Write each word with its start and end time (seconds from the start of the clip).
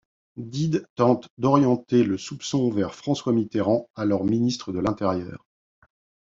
Dides 0.37 0.81
tente 0.95 1.27
d'orienter 1.37 2.03
le 2.03 2.17
soupçon 2.17 2.71
vers 2.71 2.95
François 2.95 3.33
Mitterrand, 3.33 3.87
alors 3.93 4.25
Ministre 4.25 4.71
de 4.71 4.79
l'Intérieur. 4.79 5.45